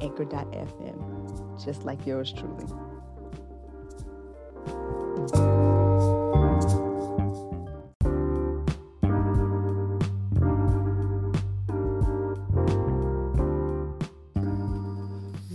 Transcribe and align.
anchor.fm, 0.00 1.64
just 1.64 1.84
like 1.84 2.06
yours 2.06 2.32
truly. 2.32 2.66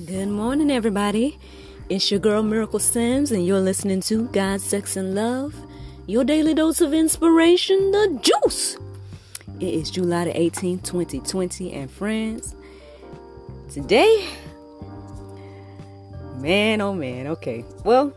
Good 0.05 0.29
morning, 0.29 0.71
everybody. 0.71 1.39
It's 1.89 2.09
your 2.09 2.19
girl 2.19 2.41
Miracle 2.41 2.79
Sims, 2.79 3.31
and 3.31 3.45
you're 3.45 3.59
listening 3.59 4.01
to 4.01 4.27
God, 4.29 4.61
Sex, 4.61 4.97
and 4.97 5.13
Love, 5.13 5.55
your 6.07 6.23
daily 6.23 6.53
dose 6.53 6.81
of 6.81 6.93
inspiration, 6.93 7.91
the 7.91 8.19
juice. 8.21 8.77
It 9.59 9.73
is 9.73 9.91
July 9.91 10.25
the 10.25 10.33
18th, 10.33 10.83
2020, 10.83 11.73
and 11.73 11.89
friends, 11.89 12.55
today, 13.75 14.25
man, 16.37 16.79
oh 16.79 16.93
man, 16.93 17.27
okay. 17.27 17.65
Well, 17.83 18.13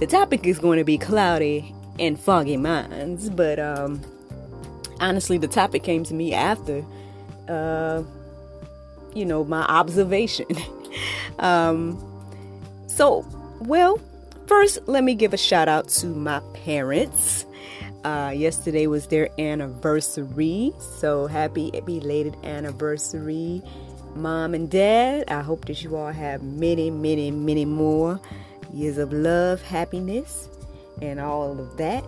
the 0.00 0.06
topic 0.08 0.44
is 0.46 0.58
going 0.58 0.78
to 0.78 0.84
be 0.84 0.98
cloudy 0.98 1.72
and 2.00 2.18
foggy 2.18 2.56
minds, 2.56 3.30
but 3.30 3.60
um, 3.60 4.00
honestly, 4.98 5.38
the 5.38 5.46
topic 5.46 5.84
came 5.84 6.02
to 6.02 6.12
me 6.12 6.34
after, 6.34 6.84
uh, 7.48 8.02
you 9.14 9.24
know, 9.24 9.44
my 9.44 9.62
observation. 9.62 10.46
um, 11.38 11.96
so, 12.88 13.24
well, 13.60 14.00
first, 14.48 14.80
let 14.88 15.04
me 15.04 15.14
give 15.14 15.32
a 15.32 15.38
shout 15.38 15.68
out 15.68 15.88
to 15.88 16.08
my 16.08 16.40
parents. 16.64 17.46
Uh, 18.02 18.32
yesterday 18.34 18.88
was 18.88 19.06
their 19.06 19.28
anniversary, 19.38 20.72
so 20.80 21.28
happy 21.28 21.70
belated 21.84 22.36
anniversary, 22.42 23.62
mom 24.18 24.54
and 24.54 24.70
dad. 24.70 25.24
I 25.28 25.40
hope 25.40 25.64
that 25.66 25.82
you 25.82 25.96
all 25.96 26.12
have 26.12 26.42
many, 26.42 26.90
many, 26.90 27.30
many 27.30 27.64
more 27.64 28.20
years 28.72 28.98
of 28.98 29.12
love, 29.12 29.62
happiness, 29.62 30.48
and 31.00 31.20
all 31.20 31.58
of 31.58 31.76
that. 31.78 32.04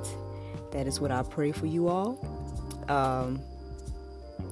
That 0.73 0.87
is 0.87 1.01
what 1.01 1.11
I 1.11 1.23
pray 1.23 1.53
for 1.53 1.67
you 1.67 1.89
all. 1.89 2.19
Um, 2.89 3.41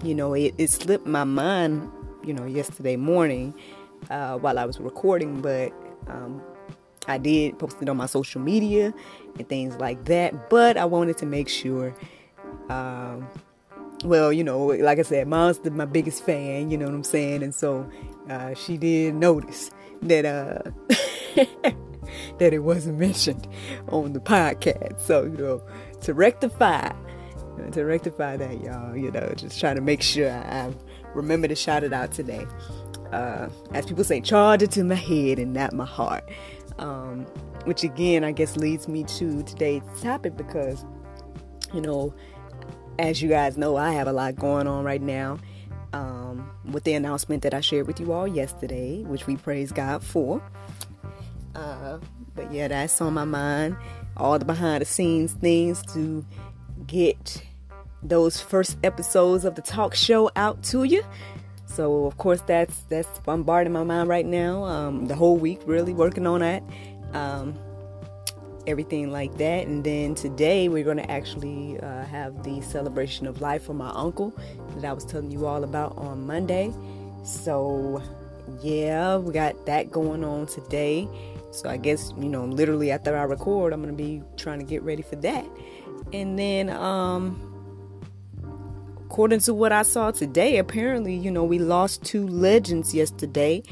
you 0.02 0.14
know, 0.14 0.34
it, 0.34 0.54
it 0.58 0.70
slipped 0.70 1.06
my 1.06 1.24
mind, 1.24 1.90
you 2.24 2.32
know, 2.32 2.44
yesterday 2.44 2.96
morning 2.96 3.54
uh, 4.10 4.38
while 4.38 4.58
I 4.58 4.64
was 4.64 4.78
recording, 4.78 5.40
but 5.40 5.72
um, 6.06 6.42
I 7.06 7.18
did 7.18 7.58
post 7.58 7.78
it 7.80 7.88
on 7.88 7.96
my 7.96 8.06
social 8.06 8.40
media 8.40 8.94
and 9.38 9.48
things 9.48 9.76
like 9.76 10.04
that. 10.06 10.50
But 10.50 10.76
I 10.76 10.84
wanted 10.84 11.18
to 11.18 11.26
make 11.26 11.48
sure, 11.48 11.94
um, 12.68 13.26
well, 14.04 14.32
you 14.32 14.44
know, 14.44 14.66
like 14.66 14.98
I 14.98 15.02
said, 15.02 15.26
mom's 15.28 15.60
my 15.70 15.84
biggest 15.84 16.24
fan, 16.24 16.70
you 16.70 16.78
know 16.78 16.86
what 16.86 16.94
I'm 16.94 17.04
saying? 17.04 17.42
And 17.42 17.54
so 17.54 17.88
uh, 18.28 18.54
she 18.54 18.76
did 18.76 19.14
notice 19.14 19.70
that 20.02 20.24
uh, 20.24 20.70
that 22.38 22.52
it 22.52 22.60
wasn't 22.60 22.98
mentioned 22.98 23.48
on 23.88 24.12
the 24.12 24.20
podcast. 24.20 25.00
So, 25.00 25.24
you 25.24 25.36
know, 25.36 25.62
to 26.02 26.14
rectify, 26.14 26.92
to 27.72 27.84
rectify 27.84 28.36
that, 28.36 28.60
y'all, 28.60 28.96
you 28.96 29.10
know, 29.10 29.32
just 29.36 29.58
trying 29.58 29.76
to 29.76 29.82
make 29.82 30.02
sure 30.02 30.30
I 30.30 30.72
remember 31.14 31.48
to 31.48 31.56
shout 31.56 31.84
it 31.84 31.92
out 31.92 32.12
today. 32.12 32.46
Uh, 33.12 33.48
as 33.72 33.86
people 33.86 34.04
say, 34.04 34.20
charge 34.20 34.62
it 34.62 34.70
to 34.72 34.84
my 34.84 34.94
head 34.94 35.38
and 35.38 35.52
not 35.52 35.72
my 35.72 35.86
heart. 35.86 36.28
Um, 36.78 37.26
which 37.64 37.82
again, 37.82 38.22
I 38.22 38.32
guess 38.32 38.56
leads 38.56 38.86
me 38.86 39.02
to 39.04 39.42
today's 39.42 39.82
topic 40.00 40.36
because, 40.36 40.84
you 41.74 41.80
know, 41.80 42.14
as 42.98 43.22
you 43.22 43.28
guys 43.28 43.56
know, 43.56 43.76
I 43.76 43.92
have 43.92 44.08
a 44.08 44.12
lot 44.12 44.36
going 44.36 44.66
on 44.66 44.84
right 44.84 45.00
now 45.02 45.38
um, 45.92 46.50
with 46.70 46.84
the 46.84 46.94
announcement 46.94 47.42
that 47.42 47.54
I 47.54 47.60
shared 47.60 47.86
with 47.86 48.00
you 48.00 48.12
all 48.12 48.26
yesterday, 48.26 49.02
which 49.02 49.26
we 49.26 49.36
praise 49.36 49.72
God 49.72 50.02
for. 50.02 50.42
Uh, 51.54 51.98
but 52.34 52.52
yeah, 52.52 52.68
that's 52.68 53.00
on 53.00 53.14
my 53.14 53.24
mind. 53.24 53.76
All 54.16 54.38
the 54.38 54.44
behind 54.44 54.82
the 54.82 54.84
scenes 54.84 55.32
things 55.32 55.82
to 55.94 56.24
get 56.86 57.42
those 58.02 58.40
first 58.40 58.76
episodes 58.84 59.44
of 59.44 59.54
the 59.54 59.62
talk 59.62 59.94
show 59.94 60.30
out 60.36 60.62
to 60.64 60.84
you. 60.84 61.04
So 61.66 62.06
of 62.06 62.16
course 62.16 62.40
that's 62.42 62.82
that's 62.88 63.18
bombarding 63.20 63.72
my 63.72 63.84
mind 63.84 64.08
right 64.08 64.26
now. 64.26 64.64
Um, 64.64 65.06
the 65.06 65.14
whole 65.14 65.36
week, 65.36 65.60
really 65.66 65.92
working 65.92 66.26
on 66.26 66.40
that, 66.40 66.62
um, 67.12 67.54
everything 68.68 69.10
like 69.10 69.36
that. 69.38 69.66
And 69.66 69.82
then 69.82 70.14
today 70.14 70.68
we're 70.68 70.84
going 70.84 70.98
to 70.98 71.10
actually 71.10 71.80
uh, 71.80 72.04
have 72.04 72.44
the 72.44 72.60
celebration 72.60 73.26
of 73.26 73.40
life 73.40 73.64
for 73.64 73.74
my 73.74 73.90
uncle 73.90 74.32
that 74.76 74.84
I 74.84 74.92
was 74.92 75.04
telling 75.04 75.30
you 75.30 75.46
all 75.46 75.64
about 75.64 75.96
on 75.96 76.26
Monday. 76.26 76.72
So 77.24 78.02
yeah, 78.62 79.16
we 79.16 79.32
got 79.32 79.66
that 79.66 79.90
going 79.90 80.22
on 80.22 80.46
today. 80.46 81.08
So 81.50 81.68
I 81.68 81.78
guess 81.78 82.12
you 82.18 82.28
know, 82.28 82.44
literally 82.44 82.90
after 82.90 83.16
I 83.16 83.22
record, 83.22 83.72
I'm 83.72 83.82
going 83.82 83.96
to 83.96 84.02
be 84.02 84.22
trying 84.36 84.58
to 84.58 84.64
get 84.64 84.82
ready 84.82 85.02
for 85.02 85.16
that. 85.16 85.46
And 86.12 86.38
then 86.38 86.70
um 86.70 87.48
according 89.06 89.40
to 89.40 89.54
what 89.54 89.72
I 89.72 89.82
saw 89.82 90.10
today, 90.10 90.58
apparently, 90.58 91.16
you 91.16 91.30
know, 91.30 91.42
we 91.42 91.58
lost 91.58 92.04
two 92.04 92.26
legends 92.28 92.94
yesterday. 92.94 93.62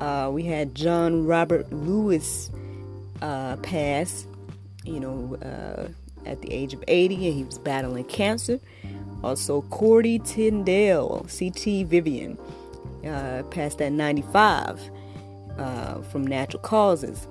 Uh, 0.00 0.30
we 0.32 0.44
had 0.44 0.74
John 0.74 1.26
Robert 1.26 1.70
Lewis 1.72 2.50
uh, 3.20 3.56
pass, 3.56 4.26
you 4.84 5.00
know, 5.00 5.36
uh, 5.42 5.88
at 6.26 6.42
the 6.42 6.52
age 6.52 6.74
of 6.74 6.82
80, 6.86 7.14
and 7.14 7.34
he 7.34 7.44
was 7.44 7.58
battling 7.58 8.04
cancer. 8.04 8.60
Also, 9.22 9.62
Cordy 9.62 10.18
Tindell, 10.18 11.26
CT 11.28 11.86
Vivian, 11.86 12.38
uh, 13.06 13.42
passed 13.50 13.80
at 13.80 13.92
95 13.92 14.80
uh, 15.58 16.02
from 16.02 16.26
natural 16.26 16.62
causes. 16.62 17.26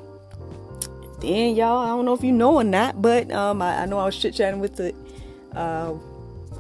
Then, 1.19 1.55
y'all, 1.55 1.79
I 1.79 1.87
don't 1.87 2.05
know 2.05 2.13
if 2.13 2.23
you 2.23 2.31
know 2.31 2.55
or 2.55 2.63
not, 2.63 3.01
but 3.01 3.31
um, 3.31 3.61
I, 3.61 3.83
I 3.83 3.85
know 3.85 3.97
I 3.97 4.05
was 4.05 4.17
chit 4.17 4.35
chatting 4.35 4.59
with 4.59 4.75
the 4.75 4.93
uh, 5.55 5.93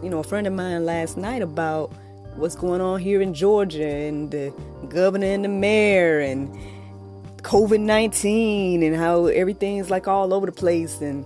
you 0.01 0.09
know, 0.09 0.19
a 0.19 0.23
friend 0.23 0.47
of 0.47 0.53
mine 0.53 0.85
last 0.85 1.17
night 1.17 1.41
about 1.41 1.91
what's 2.35 2.55
going 2.55 2.81
on 2.81 2.99
here 2.99 3.21
in 3.21 3.33
Georgia 3.33 3.87
and 3.87 4.31
the 4.31 4.53
governor 4.89 5.27
and 5.27 5.43
the 5.43 5.49
mayor 5.49 6.19
and 6.19 6.55
COVID 7.43 7.79
19 7.79 8.83
and 8.83 8.95
how 8.95 9.25
everything's 9.27 9.89
like 9.89 10.07
all 10.07 10.33
over 10.33 10.45
the 10.45 10.51
place 10.51 11.01
and, 11.01 11.25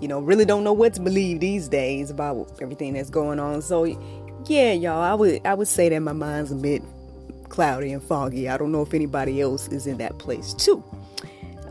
you 0.00 0.08
know, 0.08 0.20
really 0.20 0.44
don't 0.44 0.64
know 0.64 0.72
what 0.72 0.94
to 0.94 1.00
believe 1.00 1.40
these 1.40 1.68
days 1.68 2.10
about 2.10 2.50
everything 2.60 2.94
that's 2.94 3.10
going 3.10 3.38
on. 3.38 3.62
So, 3.62 3.84
yeah, 4.46 4.72
y'all, 4.72 5.02
I 5.02 5.14
would, 5.14 5.44
I 5.44 5.54
would 5.54 5.68
say 5.68 5.88
that 5.88 6.00
my 6.00 6.12
mind's 6.12 6.52
a 6.52 6.56
bit 6.56 6.82
cloudy 7.48 7.92
and 7.92 8.02
foggy. 8.02 8.48
I 8.48 8.56
don't 8.56 8.72
know 8.72 8.82
if 8.82 8.94
anybody 8.94 9.40
else 9.40 9.68
is 9.68 9.86
in 9.86 9.98
that 9.98 10.18
place 10.18 10.54
too. 10.54 10.82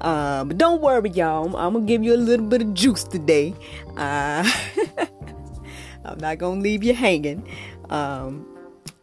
Uh, 0.02 0.44
but 0.44 0.58
don't 0.58 0.82
worry, 0.82 1.10
y'all. 1.12 1.46
I'm, 1.48 1.56
I'm, 1.56 1.74
gonna 1.74 1.86
give 1.86 2.04
you 2.04 2.14
a 2.14 2.18
little 2.18 2.46
bit 2.46 2.62
of 2.62 2.74
juice 2.74 3.04
today. 3.04 3.56
Uh, 3.98 4.50
I'm 6.06 6.20
not 6.20 6.38
gonna 6.38 6.62
leave 6.62 6.84
you 6.84 6.94
hanging. 6.94 7.48
Um, 7.90 8.46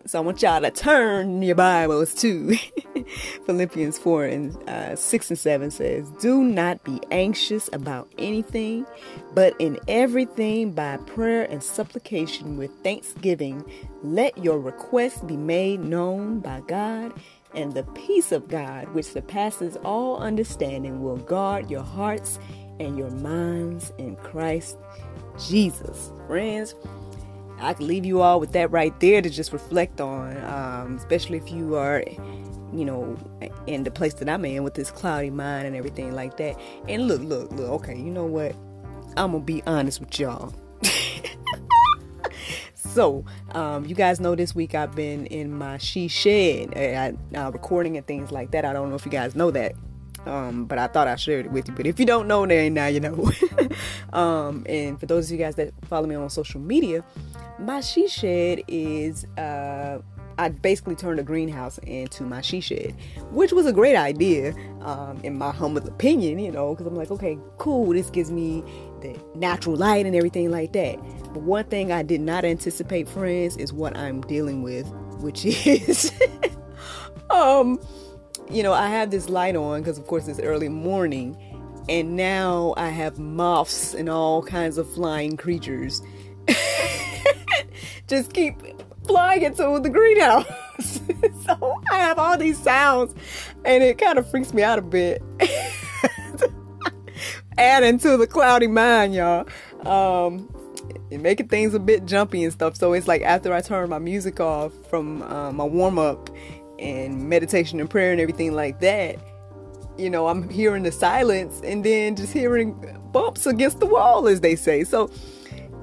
so 0.06 0.19
I 0.19 0.23
want 0.23 0.43
y'all 0.43 0.61
to 0.61 0.70
turn 0.70 1.43
your 1.43 1.55
Bibles 1.55 2.15
to 2.17 2.56
Philippians 3.47 3.99
4 3.99 4.25
and 4.25 4.69
uh, 4.69 4.97
6 4.97 5.31
and 5.31 5.39
7 5.39 5.71
says, 5.71 6.11
Do 6.21 6.43
not 6.43 6.83
be 6.85 7.01
anxious 7.11 7.69
about 7.73 8.09
anything, 8.19 8.87
but 9.35 9.55
in 9.59 9.79
everything 9.89 10.73
by 10.73 10.97
prayer 10.99 11.45
and 11.45 11.63
supplication 11.63 12.57
with 12.57 12.71
thanksgiving, 12.83 13.65
let 14.03 14.37
your 14.39 14.59
requests 14.59 15.21
be 15.23 15.37
made 15.37 15.81
known 15.81 16.41
by 16.41 16.61
God, 16.67 17.13
and 17.55 17.75
the 17.75 17.85
peace 17.85 18.33
of 18.33 18.49
God, 18.49 18.89
which 18.95 19.07
surpasses 19.07 19.77
all 19.85 20.19
understanding, 20.19 21.03
will 21.03 21.19
guard 21.19 21.71
your 21.71 21.83
hearts 21.83 22.39
and 22.81 22.97
your 22.97 23.11
minds 23.11 23.93
in 23.99 24.17
Christ 24.17 24.79
Jesus. 25.39 26.11
Friends, 26.27 26.75
I 27.61 27.75
can 27.75 27.87
leave 27.87 28.05
you 28.05 28.23
all 28.23 28.41
with 28.41 28.53
that 28.53 28.71
right 28.71 28.99
there 29.01 29.23
to 29.23 29.31
just 29.31 29.53
reflect 29.53 30.01
on, 30.01 30.37
um, 30.45 30.97
especially 30.97 31.39
if 31.39 31.51
you 31.51 31.77
are, 31.77 32.03
you 32.73 32.85
know, 32.85 33.17
in 33.67 33.85
the 33.85 33.91
place 33.91 34.15
that 34.15 34.29
I'm 34.29 34.45
in 34.45 34.63
with 34.65 34.75
this 34.75 34.91
cloudy 34.91 35.31
mind 35.31 35.67
and 35.67 35.77
everything 35.77 36.13
like 36.13 36.37
that. 36.39 36.59
And 36.89 37.09
look, 37.09 37.21
look, 37.23 37.53
look, 37.53 37.71
okay, 37.83 37.97
you 37.97 38.11
know 38.11 38.27
what? 38.27 38.55
I'm 39.17 39.33
gonna 39.33 39.41
be 39.41 39.63
honest 39.67 40.01
with 40.01 40.19
y'all. 40.19 40.55
So, 42.93 43.25
um, 43.53 43.87
you 43.87 43.95
guys 43.95 44.21
know 44.21 44.35
this 44.35 44.55
week 44.55 44.75
I've 44.75 44.95
been 44.95 45.25
in 45.27 45.51
my 45.51 45.79
she 45.79 46.09
shed, 46.09 46.77
uh, 46.77 47.39
uh, 47.39 47.51
recording 47.51 47.97
and 47.97 48.07
things 48.07 48.31
like 48.31 48.51
that. 48.51 48.67
I 48.67 48.75
don't 48.75 48.91
know 48.91 48.97
if 48.97 49.07
you 49.07 49.11
guys 49.11 49.35
know 49.35 49.51
that. 49.51 49.73
Um, 50.27 50.67
but 50.67 50.79
I 50.79 50.89
thought 50.89 51.09
I 51.09 51.17
shared 51.17 51.47
it 51.47 51.53
with 51.53 51.69
you. 51.69 51.75
But 51.75 51.87
if 51.87 51.99
you 51.99 52.05
don't 52.05 52.29
know, 52.29 52.47
then 52.47 52.75
now 52.75 52.89
you 52.89 53.01
know. 53.01 53.31
um, 54.13 54.67
and 54.69 55.01
for 55.01 55.07
those 55.07 55.27
of 55.27 55.33
you 55.33 55.39
guys 55.39 55.55
that 55.55 55.73
follow 55.87 56.07
me 56.07 56.15
on 56.15 56.29
social 56.29 56.61
media, 56.61 57.03
my 57.59 57.81
she 57.81 58.09
shed 58.09 58.63
is 58.69 59.25
uh, 59.39 60.01
I 60.38 60.49
basically 60.49 60.94
turned 60.94 61.20
a 61.20 61.23
greenhouse 61.23 61.79
into 61.79 62.25
my 62.25 62.40
she 62.40 62.61
shed, 62.61 62.94
which 63.31 63.52
was 63.52 63.67
a 63.67 63.73
great 63.73 63.96
idea, 63.96 64.55
um, 64.81 65.20
in 65.23 65.37
my 65.38 65.50
humble 65.50 65.87
opinion, 65.87 66.38
you 66.38 66.50
know, 66.50 66.75
because 66.75 66.87
I'm 66.87 66.96
like, 66.96 67.11
okay, 67.11 67.38
cool, 67.58 67.93
this 67.93 68.11
gives 68.11 68.31
me 68.31 68.64
the 69.00 69.19
natural 69.34 69.76
light 69.76 70.06
and 70.06 70.17
everything 70.17 70.50
like 70.50 70.73
that. 70.73 70.96
But 71.32 71.43
one 71.43 71.64
thing 71.64 71.93
I 71.93 72.02
did 72.02 72.20
not 72.20 72.44
anticipate, 72.44 73.08
friends, 73.08 73.56
is 73.56 73.73
what 73.73 73.96
I'm 73.96 74.20
dealing 74.23 74.62
with, 74.62 74.87
which 75.20 75.44
is, 75.67 76.12
um, 77.31 77.81
you 78.50 78.62
know, 78.62 78.73
I 78.73 78.88
have 78.88 79.11
this 79.11 79.29
light 79.29 79.56
on 79.56 79.81
because, 79.81 79.99
of 79.99 80.06
course, 80.06 80.29
it's 80.29 80.40
early 80.40 80.69
morning, 80.69 81.37
and 81.88 82.17
now 82.17 82.75
I 82.76 82.88
have 82.88 83.19
moths 83.19 83.94
and 83.94 84.08
all 84.08 84.43
kinds 84.43 84.79
of 84.79 84.90
flying 84.93 85.37
creatures. 85.37 86.02
Just 88.08 88.32
keep 88.32 88.62
flying 89.07 89.43
into 89.43 89.81
the 89.83 89.91
greenhouse. 89.91 90.47
so 91.45 91.81
I 91.91 91.99
have 91.99 92.19
all 92.19 92.37
these 92.37 92.59
sounds, 92.59 93.15
and 93.65 93.83
it 93.83 93.99
kind 93.99 94.19
of 94.19 94.31
freaks 94.31 94.53
me 94.53 94.63
out 94.63 94.79
a 94.79 94.83
bit. 94.83 95.23
Adding 97.59 97.99
to 97.99 98.17
the 98.17 98.27
cloudy 98.27 98.67
mind, 98.67 99.15
y'all. 99.15 99.47
Um, 99.87 100.49
making 101.11 101.49
things 101.49 101.75
a 101.75 101.81
bit 101.81 102.07
jumpy 102.07 102.45
and 102.45 102.53
stuff. 102.53 102.77
So 102.77 102.93
it's 102.93 103.07
like 103.07 103.23
after 103.23 103.53
I 103.53 103.61
turn 103.61 103.91
my 103.91 103.99
music 103.99 104.41
off 104.41 104.73
from 104.89 105.23
uh, 105.23 105.53
my 105.53 105.65
warm 105.65 105.99
up 105.99 106.31
and 106.79 107.29
meditation 107.29 107.81
and 107.81 107.91
prayer 107.91 108.13
and 108.13 108.21
everything 108.21 108.53
like 108.53 108.81
that, 108.81 109.19
you 109.99 110.09
know, 110.09 110.29
I'm 110.29 110.49
hearing 110.49 110.83
the 110.85 110.93
silence 110.93 111.61
and 111.63 111.85
then 111.85 112.17
just 112.17 112.33
hearing 112.33 112.75
bumps 113.13 113.47
against 113.47 113.81
the 113.81 113.87
wall, 113.87 114.27
as 114.27 114.41
they 114.41 114.57
say. 114.57 114.85
So 114.85 115.11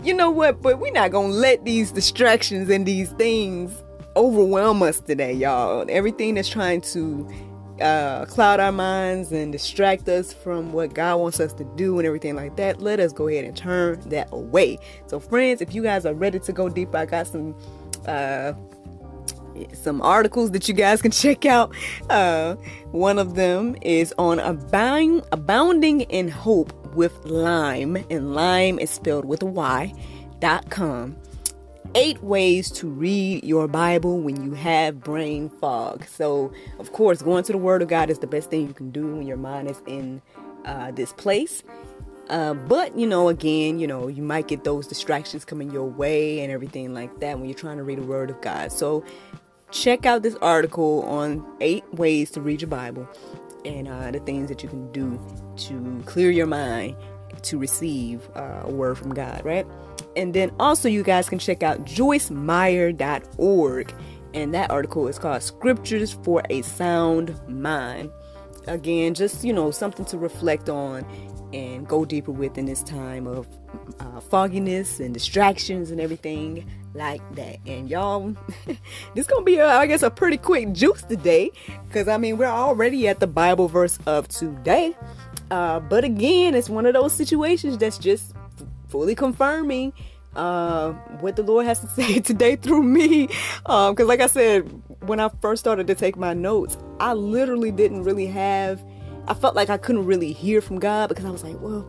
you 0.03 0.13
know 0.13 0.29
what? 0.29 0.61
But 0.61 0.79
we're 0.79 0.91
not 0.91 1.11
gonna 1.11 1.33
let 1.33 1.65
these 1.65 1.91
distractions 1.91 2.69
and 2.69 2.85
these 2.85 3.11
things 3.13 3.83
overwhelm 4.15 4.81
us 4.81 4.99
today, 4.99 5.33
y'all. 5.33 5.85
Everything 5.89 6.35
that's 6.35 6.49
trying 6.49 6.81
to 6.81 7.27
uh, 7.81 8.25
cloud 8.25 8.59
our 8.59 8.71
minds 8.71 9.31
and 9.31 9.51
distract 9.51 10.07
us 10.09 10.33
from 10.33 10.73
what 10.73 10.93
God 10.93 11.19
wants 11.19 11.39
us 11.39 11.53
to 11.53 11.63
do 11.75 11.97
and 11.97 12.05
everything 12.05 12.35
like 12.35 12.55
that, 12.57 12.81
let 12.81 12.99
us 12.99 13.13
go 13.13 13.27
ahead 13.27 13.45
and 13.45 13.55
turn 13.55 13.99
that 14.09 14.29
away. 14.31 14.77
So, 15.07 15.19
friends, 15.19 15.61
if 15.61 15.73
you 15.73 15.83
guys 15.83 16.05
are 16.05 16.13
ready 16.13 16.39
to 16.39 16.53
go 16.53 16.69
deep, 16.69 16.93
I 16.95 17.05
got 17.05 17.27
some 17.27 17.55
uh, 18.05 18.53
some 19.73 20.01
articles 20.01 20.51
that 20.51 20.67
you 20.67 20.73
guys 20.73 21.01
can 21.01 21.11
check 21.11 21.45
out. 21.45 21.73
Uh, 22.09 22.55
one 22.91 23.19
of 23.19 23.35
them 23.35 23.75
is 23.81 24.13
on 24.17 24.39
abound, 24.39 25.23
abounding 25.31 26.01
in 26.01 26.29
hope 26.29 26.73
with 26.95 27.25
Lyme, 27.25 27.97
and 28.09 28.33
Lyme 28.33 28.80
is 28.80 28.89
spelled 28.89 29.25
with 29.25 29.41
a 29.41 29.45
Y. 29.45 29.94
Dot 30.39 30.69
com. 30.69 31.18
Eight 31.95 32.24
ways 32.24 32.71
to 32.71 32.88
read 32.88 33.44
your 33.44 33.68
Bible 33.68 34.21
when 34.21 34.41
you 34.41 34.53
have 34.53 35.01
brain 35.01 35.50
fog. 35.50 36.06
So, 36.06 36.53
of 36.80 36.94
course, 36.94 37.21
going 37.21 37.44
to 37.44 37.51
the 37.51 37.57
Word 37.57 37.81
of 37.81 37.89
God 37.89 38.09
is 38.09 38.19
the 38.19 38.27
best 38.27 38.50
thing 38.50 38.68
you 38.68 38.74
can 38.74 38.89
do 38.91 39.15
when 39.15 39.27
your 39.27 39.36
mind 39.36 39.69
is 39.69 39.81
in 39.86 40.21
uh, 40.63 40.91
this 40.91 41.12
place. 41.12 41.62
Uh, 42.30 42.53
but 42.53 42.97
you 42.97 43.07
know, 43.07 43.27
again, 43.27 43.80
you 43.80 43.88
know, 43.88 44.07
you 44.07 44.24
might 44.24 44.47
get 44.47 44.63
those 44.63 44.88
distractions 44.88 45.44
coming 45.44 45.71
your 45.71 45.85
way 45.85 46.39
and 46.42 46.53
everything 46.53 46.94
like 46.94 47.19
that 47.19 47.38
when 47.38 47.50
you're 47.50 47.57
trying 47.57 47.77
to 47.77 47.83
read 47.83 47.97
the 47.97 48.03
Word 48.03 48.30
of 48.30 48.39
God. 48.39 48.71
So, 48.71 49.03
check 49.71 50.06
out 50.06 50.21
this 50.21 50.35
article 50.35 51.03
on 51.03 51.45
eight 51.59 51.83
ways 51.94 52.31
to 52.31 52.39
read 52.39 52.62
your 52.62 52.69
Bible 52.69 53.09
and 53.65 53.88
uh, 53.88 54.11
the 54.11 54.19
things 54.19 54.50
that 54.50 54.61
you 54.63 54.69
can 54.69 54.91
do 54.91 55.19
to 55.57 56.03
clear 56.06 56.31
your 56.31 56.47
mind 56.47 56.95
to 57.41 57.57
receive 57.57 58.29
uh, 58.35 58.61
a 58.63 58.71
word 58.71 58.97
from 58.97 59.13
God, 59.13 59.45
right? 59.45 59.65
And 60.15 60.33
then 60.33 60.51
also, 60.59 60.89
you 60.89 61.03
guys 61.03 61.29
can 61.29 61.38
check 61.39 61.63
out 61.63 61.85
joycemeyer.org, 61.85 63.94
and 64.33 64.53
that 64.53 64.69
article 64.71 65.07
is 65.07 65.17
called 65.19 65.44
Scriptures 65.44 66.13
for 66.23 66.41
a 66.50 66.61
Sound 66.61 67.39
Mind. 67.47 68.11
Again, 68.69 69.13
just 69.13 69.44
you 69.44 69.51
know, 69.51 69.71
something 69.71 70.06
to 70.06 70.18
reflect 70.18 70.69
on 70.69 71.06
and 71.54 71.88
go 71.88 72.06
deeper 72.06 72.31
with 72.31 72.57
in 72.57 72.66
this 72.66 72.83
time 72.83 73.25
of 73.25 73.48
uh, 74.00 74.19
fogginess 74.19 75.00
and 75.00 75.13
distractions 75.13 75.89
and 75.89 76.00
everything 76.00 76.69
like 76.94 77.21
that. 77.36 77.57
And 77.66 77.89
y'all, 77.89 78.36
this 79.16 79.25
gonna 79.25 79.44
be, 79.44 79.56
a, 79.56 79.68
I 79.68 79.88
guess, 79.88 80.04
a 80.04 80.12
pretty 80.12 80.38
quick 80.38 80.71
juice 80.74 81.01
today, 81.01 81.51
because 81.88 82.07
I 82.07 82.18
mean, 82.18 82.38
we're 82.38 82.45
already 82.45 83.07
at 83.07 83.19
the 83.19 83.27
Bible 83.27 83.68
verse 83.68 83.98
of 84.06 84.27
today. 84.27 84.95
Uh, 85.50 85.80
but 85.80 86.04
again, 86.04 86.54
it's 86.54 86.69
one 86.69 86.86
of 86.86 86.94
those 86.94 87.13
situations 87.13 87.77
that's 87.77 87.98
just 87.98 88.33
fully 88.88 89.16
confirming 89.16 89.94
uh, 90.35 90.91
what 91.21 91.35
the 91.35 91.43
Lord 91.43 91.65
has 91.65 91.79
to 91.79 91.87
say 91.95 92.19
today 92.19 92.55
through 92.55 92.83
me. 92.83 93.27
Because, 93.63 93.99
um, 93.99 94.07
like 94.07 94.21
I 94.21 94.27
said, 94.27 94.61
when 95.01 95.19
I 95.19 95.29
first 95.41 95.61
started 95.61 95.87
to 95.87 95.95
take 95.95 96.17
my 96.17 96.33
notes, 96.33 96.77
I 96.99 97.13
literally 97.13 97.71
didn't 97.71 98.03
really 98.03 98.27
have. 98.27 98.83
I 99.27 99.33
felt 99.33 99.55
like 99.55 99.69
I 99.69 99.77
couldn't 99.77 100.05
really 100.05 100.33
hear 100.33 100.61
from 100.61 100.79
God 100.79 101.09
because 101.09 101.25
I 101.25 101.29
was 101.29 101.43
like, 101.43 101.59
well, 101.59 101.87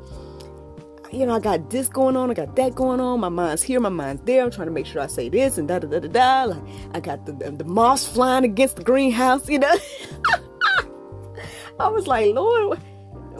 you 1.12 1.26
know, 1.26 1.34
I 1.34 1.40
got 1.40 1.70
this 1.70 1.88
going 1.88 2.16
on, 2.16 2.30
I 2.30 2.34
got 2.34 2.54
that 2.56 2.74
going 2.74 3.00
on. 3.00 3.20
My 3.20 3.28
mind's 3.28 3.62
here, 3.62 3.80
my 3.80 3.88
mind's 3.88 4.22
there. 4.22 4.44
I'm 4.44 4.50
trying 4.50 4.68
to 4.68 4.72
make 4.72 4.86
sure 4.86 5.02
I 5.02 5.06
say 5.06 5.28
this 5.28 5.58
and 5.58 5.66
da 5.66 5.78
da 5.78 5.88
da 5.88 5.98
da 5.98 6.08
da. 6.08 6.44
Like 6.44 6.62
I 6.94 7.00
got 7.00 7.26
the 7.26 7.32
the, 7.32 7.50
the 7.50 7.64
moss 7.64 8.06
flying 8.06 8.44
against 8.44 8.76
the 8.76 8.84
greenhouse, 8.84 9.48
you 9.48 9.58
know. 9.58 9.74
I 11.80 11.88
was 11.88 12.06
like, 12.06 12.34
Lord, 12.34 12.78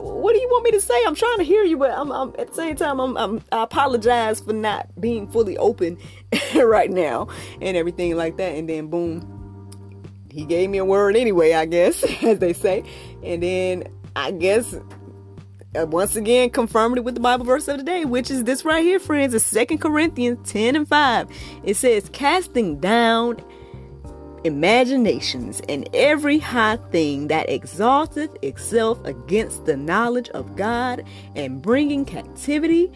what 0.02 0.34
do 0.34 0.40
you 0.40 0.48
want 0.48 0.64
me 0.64 0.70
to 0.72 0.80
say? 0.80 0.94
I'm 1.06 1.14
trying 1.14 1.38
to 1.38 1.44
hear 1.44 1.64
you, 1.64 1.76
but 1.76 1.90
I'm, 1.90 2.10
I'm 2.10 2.34
at 2.38 2.48
the 2.48 2.54
same 2.54 2.76
time, 2.76 3.00
I'm, 3.00 3.16
I'm, 3.16 3.42
i 3.52 3.62
apologize 3.62 4.40
for 4.40 4.52
not 4.52 4.88
being 5.00 5.28
fully 5.30 5.56
open 5.58 5.98
right 6.54 6.90
now 6.90 7.28
and 7.60 7.76
everything 7.76 8.16
like 8.16 8.36
that. 8.36 8.54
And 8.56 8.68
then 8.68 8.88
boom, 8.88 10.28
he 10.30 10.44
gave 10.44 10.70
me 10.70 10.78
a 10.78 10.84
word 10.84 11.16
anyway, 11.16 11.54
I 11.54 11.66
guess, 11.66 12.04
as 12.22 12.38
they 12.38 12.52
say. 12.52 12.84
And 13.22 13.42
then 13.42 13.84
I 14.16 14.32
guess 14.32 14.74
uh, 15.74 15.86
once 15.86 16.16
again 16.16 16.50
confirmed 16.50 16.98
it 16.98 17.04
with 17.04 17.14
the 17.14 17.20
Bible 17.20 17.44
verse 17.44 17.68
of 17.68 17.78
the 17.78 17.84
day, 17.84 18.04
which 18.04 18.30
is 18.30 18.44
this 18.44 18.64
right 18.64 18.82
here, 18.82 18.98
friends. 18.98 19.34
It's 19.34 19.44
Second 19.44 19.78
Corinthians 19.78 20.50
10 20.50 20.76
and 20.76 20.88
5. 20.88 21.28
It 21.64 21.76
says, 21.76 22.08
casting 22.12 22.80
down 22.80 23.36
imaginations 24.44 25.60
and 25.68 25.88
every 25.94 26.38
high 26.38 26.76
thing 26.90 27.28
that 27.28 27.48
exalteth 27.48 28.36
itself 28.42 29.04
against 29.04 29.66
the 29.66 29.76
knowledge 29.76 30.28
of 30.30 30.56
God, 30.56 31.04
and 31.34 31.60
bringing 31.60 32.04
captivity 32.04 32.90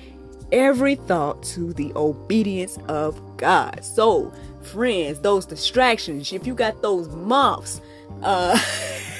every 0.53 0.95
thought 0.95 1.43
to 1.43 1.73
the 1.73 1.93
obedience 1.97 2.79
of 2.89 3.21
God. 3.37 3.85
So, 3.85 4.33
friends, 4.63 5.21
those 5.21 5.47
distractions, 5.47 6.33
if 6.33 6.47
you 6.47 6.55
got 6.55 6.81
those 6.83 7.09
moths, 7.09 7.81
uh, 8.23 8.59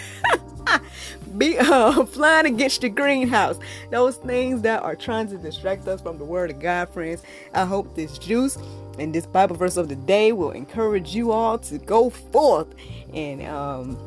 be 1.39 1.59
uh, 1.61 2.05
flying 2.07 2.47
against 2.47 2.81
the 2.81 2.89
greenhouse. 2.89 3.59
Those 3.91 4.17
things 4.17 4.63
that 4.63 4.83
are 4.83 4.97
trying 4.97 5.29
to 5.29 5.39
distract 5.39 5.87
us 5.89 6.01
from 6.01 6.19
the 6.19 6.25
word 6.25 6.51
of 6.51 6.61
God, 6.61 6.89
friends. 6.91 7.23
I 7.53 7.65
hope 7.65 7.95
this 7.95 8.19
juice 8.19 8.59
and 8.99 9.15
this 9.15 9.27
Bible 9.27 9.57
verse 9.57 9.77
of 9.77 9.89
the 9.89 9.97
day 9.97 10.33
will 10.33 10.53
encourage 10.53 11.15
you 11.15 11.33
all 11.33 11.59
to 11.59 11.79
go 11.79 12.11
forth 12.11 12.75
and 13.13 13.43
um, 13.43 13.99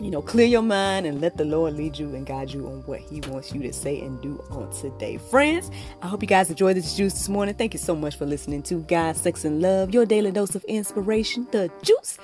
you 0.00 0.10
know, 0.10 0.20
clear 0.20 0.46
your 0.46 0.62
mind 0.62 1.06
and 1.06 1.20
let 1.20 1.36
the 1.36 1.44
Lord 1.44 1.74
lead 1.74 1.96
you 1.96 2.14
and 2.14 2.26
guide 2.26 2.50
you 2.50 2.66
on 2.66 2.82
what 2.86 2.98
He 2.98 3.20
wants 3.20 3.52
you 3.54 3.62
to 3.62 3.72
say 3.72 4.00
and 4.00 4.20
do 4.20 4.42
on 4.50 4.70
today. 4.72 5.16
Friends, 5.16 5.70
I 6.02 6.08
hope 6.08 6.22
you 6.22 6.28
guys 6.28 6.50
enjoyed 6.50 6.76
this 6.76 6.96
juice 6.96 7.12
this 7.12 7.28
morning. 7.28 7.54
Thank 7.54 7.72
you 7.72 7.78
so 7.78 7.94
much 7.94 8.16
for 8.16 8.26
listening 8.26 8.62
to 8.64 8.80
God, 8.82 9.16
Sex, 9.16 9.44
and 9.44 9.62
Love, 9.62 9.94
your 9.94 10.04
daily 10.04 10.32
dose 10.32 10.56
of 10.56 10.64
inspiration, 10.64 11.46
the 11.52 11.70
juice. 11.82 12.18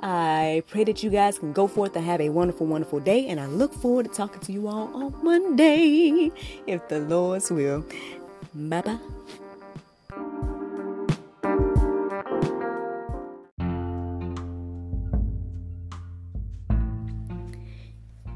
I 0.00 0.62
pray 0.68 0.84
that 0.84 1.02
you 1.02 1.10
guys 1.10 1.38
can 1.38 1.52
go 1.52 1.66
forth 1.66 1.96
and 1.96 2.04
have 2.04 2.20
a 2.20 2.28
wonderful, 2.28 2.66
wonderful 2.66 3.00
day. 3.00 3.26
And 3.28 3.40
I 3.40 3.46
look 3.46 3.72
forward 3.74 4.06
to 4.06 4.12
talking 4.12 4.40
to 4.40 4.52
you 4.52 4.68
all 4.68 4.90
on 4.94 5.14
Monday, 5.22 6.30
if 6.66 6.86
the 6.88 7.00
Lord's 7.00 7.50
will. 7.50 7.84
Bye 8.54 8.82
bye. 8.82 8.98